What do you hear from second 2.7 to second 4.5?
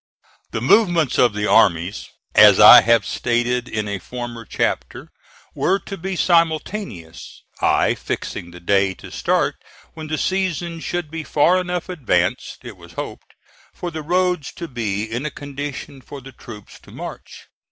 have stated in a former